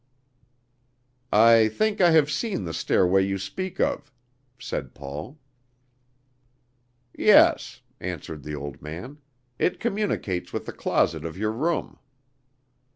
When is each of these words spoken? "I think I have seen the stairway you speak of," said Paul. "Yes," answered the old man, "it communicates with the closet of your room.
"I 1.31 1.69
think 1.69 2.01
I 2.01 2.09
have 2.09 2.31
seen 2.31 2.63
the 2.65 2.73
stairway 2.73 3.23
you 3.23 3.37
speak 3.37 3.79
of," 3.79 4.11
said 4.57 4.95
Paul. 4.95 5.37
"Yes," 7.15 7.81
answered 7.99 8.41
the 8.41 8.55
old 8.55 8.81
man, 8.81 9.19
"it 9.59 9.79
communicates 9.79 10.51
with 10.51 10.65
the 10.65 10.73
closet 10.73 11.23
of 11.23 11.37
your 11.37 11.51
room. 11.51 11.99